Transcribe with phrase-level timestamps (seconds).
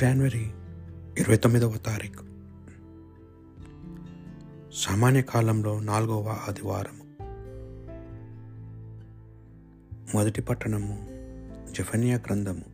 [0.00, 0.50] జనవరి
[1.18, 2.24] ఇరవై తొమ్మిదవ తారీఖు.
[4.74, 7.24] సామాన్య కాలంలో నాలుగవ ఆదివారము.
[10.16, 11.08] మొదటి పట్టణము
[11.72, 12.64] జఫనియా గ్రంథము.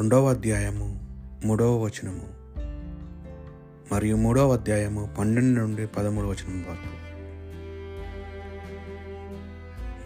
[0.00, 1.00] రెండవ అధ్యాయము
[1.44, 2.28] మూడవ వచనము.
[3.94, 7.10] మరియు మూడవ అధ్యాయము పన్నెండు నుండి పదమూడు వచనం వరకు.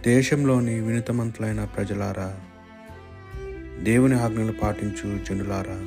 [0.03, 2.41] దేశంలోని వినతమంతులైన ప్రజలారా
[3.83, 5.87] దేవుని ఆజ్ఞలు పాటించు జనులారా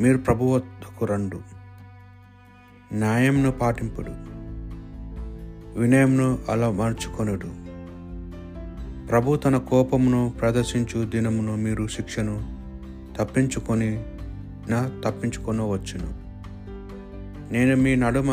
[0.00, 1.40] మీరు ప్రభు వద్దకు రండు.
[2.92, 4.12] న్యాయంను పాటింపుడు
[5.80, 7.66] వినయంను అలమర్చుకొనుడు.
[9.06, 12.56] ప్రభు తన కోపమును ప్రదర్శించు దినమును మీరు శిక్షను
[13.18, 14.04] తప్పించుకొని
[14.68, 16.26] నా తప్పించుకొనవచ్చును.
[17.52, 18.30] నేను మీ నడుమ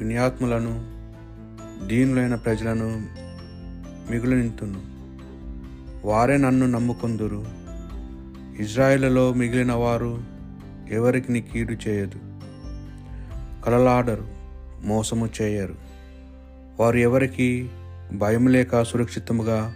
[0.00, 0.94] వినయాత్ములను
[1.86, 3.06] దీనులైన ప్రజలను
[4.10, 4.93] మిగులు నింతును
[6.04, 7.44] వారే నన్ను నమ్ముకొందురు.
[8.62, 10.24] ఇజ్రాయిలలో మిగిలిన వారు
[10.90, 12.18] ఎవరికి నీ కీడు చేయదు.
[13.64, 14.28] కలలాడరు
[14.82, 15.74] మోసము చేయరు.
[16.80, 17.70] వారు ఎవరికి
[18.12, 19.74] భయం లేక సురక్షితముగా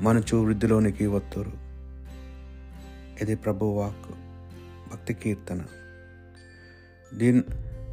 [0.00, 1.52] మనచు వృద్ధిలోనికి వత్తురు.
[3.22, 4.10] ఇది ప్రభువాక్
[4.92, 5.60] భక్తి కీర్తన.
[7.14, 7.42] దీన్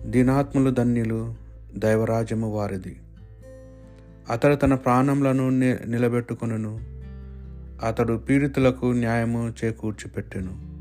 [0.06, 1.36] దీనాత్ములు ధన్యులు
[1.78, 3.00] దైవరాజ్యము వారిది.
[4.30, 6.92] అతడు తన ప్రాణములను ని- నిలబెట్టుకొనును.
[7.81, 10.73] అతడు పీడితులకు న్యాయము చేకూర్చిపెట్టెను.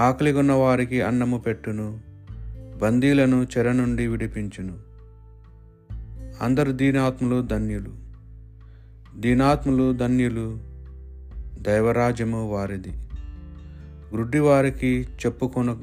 [0.00, 2.00] ఆకలిగొన్న వారికి అన్నము పెట్టును
[2.82, 4.78] బందీలను చెర నుండి విడిపించును.
[6.44, 7.90] అందరు దీనాత్ములు ధన్యులు.
[9.16, 10.58] దీనాత్ములు ధన్యులు
[11.60, 12.92] దైవరాజ్యము వారిది.
[14.12, 15.78] గ్రుడ్డివారికి చెప్పుకొను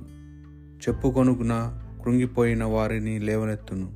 [0.90, 3.94] చెప్పుకొనుగున కృంగిపోయిన వారిని లేవనెత్తును.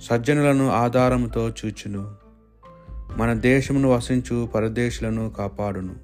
[0.00, 2.29] సజ్జనులను ఆధారముతో చూచును.
[3.16, 5.94] మన దేశమును వసించు పరదేశులను కాపాడును.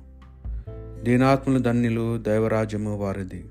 [1.05, 3.45] దీనాత్ములు ధన్యులు దైవరాజ్యము వారిది.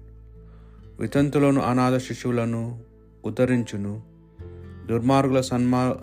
[1.00, 2.79] వితంతులను అనాథ శిశువులను
[3.25, 4.02] ఉద్ధరించును.
[4.90, 5.96] దుర్మార్గుల సన్మా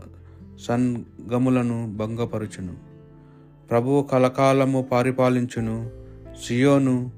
[0.60, 2.74] సంగములను భంగపరుచును.
[3.70, 5.90] ప్రభువు కలకాలము పరిపాలించును.
[6.46, 7.10] సియోను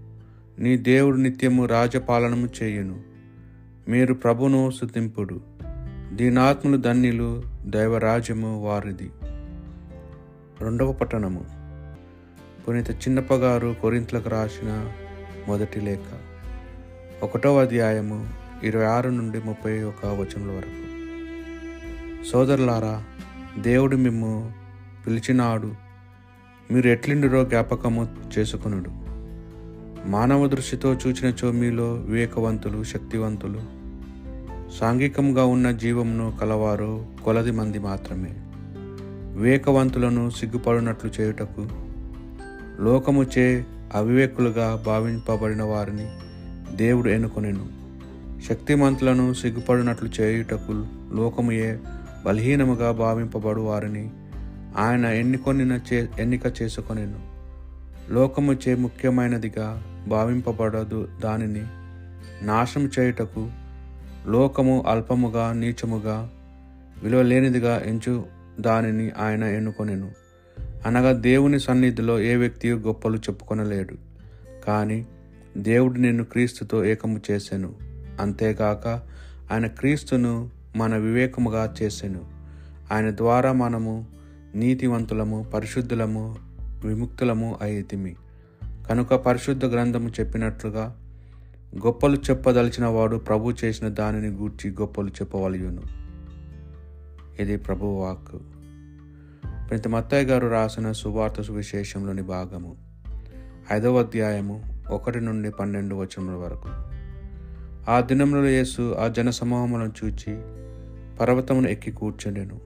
[0.58, 3.02] నీ దేవుడు నిత్యము రాజపాలనము చేయును.
[3.88, 5.40] మీరు ప్రభును స్తుతింపుడు.
[6.12, 9.10] దీనాత్ములు ధన్యులు దైవరాజ్యము వారిది.
[10.60, 11.44] రెండవ పట్టణము.
[12.68, 14.90] పునీత చిన్నప్పగారు కొరింతలకు రాసిన
[15.48, 15.98] మొదటి లేఖ.
[17.22, 18.28] ఒకటవ అధ్యాయము
[18.62, 20.84] ఇరవై ఆరు నుండి ముప్పై ఒక వచనముల వరకు.
[22.24, 23.04] సోదరులారా
[23.58, 24.52] దేవుడు మిమ్ము
[25.06, 25.74] పిలిచినాడు.
[26.70, 28.90] మీరు ఎట్లిండిరో జ్ఞాపకము చేసుకునుడు.
[30.08, 33.60] మానవ దృష్టితో చూచినచో మీలో వివేకవంతులు శక్తివంతులు
[34.70, 38.43] సాంఘికంగా ఉన్న జీవమును కలవారు కొలది మంది మాత్రమే.
[39.34, 41.68] వివేకవంతులను సిగ్గుపడినట్లు చేయుటకు
[42.80, 46.10] లోకముచే అవివేకులుగా భావింపబడిన వారిని
[46.76, 47.66] దేవుడు ఎన్నుకొనెను.
[48.48, 51.78] శక్తిమంతులను సిగ్గుపడినట్లు చేయుటకు లోకముయే
[52.26, 54.10] బలహీనముగా భావింపబడు వారిని
[54.76, 57.34] ఆయన ఎన్నుకొనిన చే ఎన్నిక చేసుకొనెను.
[58.12, 61.62] లోకముచే ముఖ్యమైనదిగా భావింపబడదు దానిని
[62.46, 63.50] నాశనం చేయుటకు
[64.26, 66.30] లోకము అల్పముగా నీచముగా
[67.02, 68.24] విలువ లేనిదిగా ఎంచు
[68.60, 70.10] దానిని ఆయన ఎన్నుకొనెను.
[70.86, 73.94] అనగా దేవుని సన్నిధిలో ఏ వ్యక్తి గొప్పలు చెప్పుకొనలేడు.
[74.66, 75.06] కానీ
[75.56, 77.74] దేవుడు నిన్ను క్రీస్తుతో ఏకము చేశాను
[78.20, 78.88] అంతేగాక
[79.52, 82.24] ఆయన క్రీస్తును మన వివేకముగా చేశాను
[82.92, 84.06] ఆయన ద్వారా మనము
[84.54, 86.36] నీతివంతులము పరిశుద్ధులము
[86.84, 88.16] విముక్తులము అయితిమి.
[88.88, 90.96] కనుక పరిశుద్ధ గ్రంథము చెప్పినట్లుగా
[91.76, 96.03] గొప్పలు చెప్పదలిచిన వాడు ప్రభు చేసిన దానిని గూర్చి గొప్పలు చెప్పవలయును.
[97.40, 102.76] ఇది ప్రభు వాక్ మత్తయ్య గారు రాసిన సువార్త సువిశేషంలోని భాగము
[103.72, 106.68] ఐదవ అధ్యాయము ఒకటి నుండి పన్నెండు వచనముల వరకు.
[107.90, 110.42] ఆ దినంలో యేసు ఆ జన సమూహములను చూచి
[111.16, 112.60] పర్వతమును ఎక్కి కూర్చుండెను.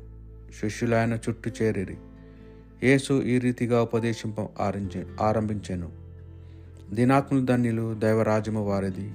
[0.60, 1.96] శిష్యులైన చుట్టూ చేరిరి.
[2.82, 5.92] యేసు ఈ రీతిగా ఉపదేశింప ఆరంజ ఆరంభించాను.
[6.94, 9.12] దినాత్ములు ధన్యులు దైవరాజ్యము వారిది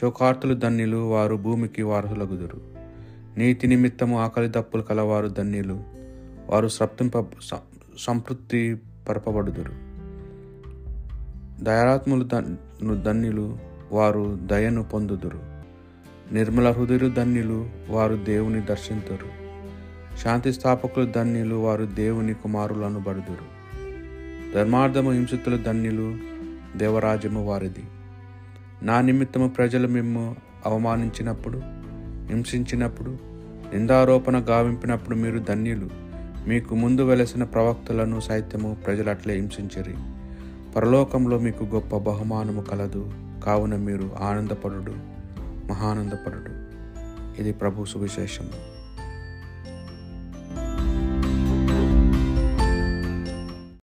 [0.00, 2.69] శోకార్తులు ధన్యులు వారు భూమికి వారసులగుదురు.
[3.40, 5.82] నీతి నిమిత్తము ఆకలి తప్పులు కలవారు ధన్యులు.
[6.48, 7.12] వారు సప్తింప
[7.98, 8.76] సంతృప్తి
[9.08, 9.72] పరపబడుదురు.
[11.64, 13.58] దయాత్ములు ధన్- ధన్యులు
[13.92, 15.40] వారు దయను పొందుదురు.
[16.32, 19.26] నిర్మల హృదయులు ధన్యులు వారు దేవుని దర్శించరు
[20.16, 23.44] శాంతి స్థాపకులు ధన్యులు వారు దేవుని కుమారులను బడుదురు.
[24.54, 26.16] ధర్మార్థము హింసితులు ధన్యులు
[26.78, 27.84] దేవరాజ్యము వారిది.
[28.82, 31.62] నా నిమిత్తము ప్రజలు మిమ్ము అవమానించినప్పుడు
[32.26, 33.29] హింసించినప్పుడు
[33.74, 35.90] నిందారోపణ గావింపినప్పుడు మీరు ధన్యులు.
[36.48, 39.94] మీకు ముందు వెలసిన ప్రవక్తలను సైత్యము ప్రజలు అట్లే హింసించరి.
[40.76, 43.12] పరలోకంలో మీకు గొప్ప బహుమానము కలదు.
[43.44, 44.94] కావున మీరు ఆనందపడు
[45.66, 46.70] మహానందపడు
[47.40, 48.79] ఇది ప్రభు సువిశేషము.